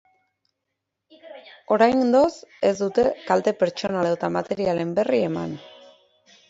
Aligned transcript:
Oraingoz, 1.75 2.31
ez 2.71 2.73
dute 2.81 3.07
kalte 3.29 3.55
pertsonal 3.63 4.13
edota 4.13 4.33
materialen 4.41 4.97
berri 5.01 5.23
eman. 5.33 5.55